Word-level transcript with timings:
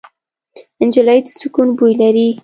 نجلۍ 0.87 1.19
د 1.25 1.27
سکون 1.39 1.67
بوی 1.77 1.93
لري. 2.01 2.27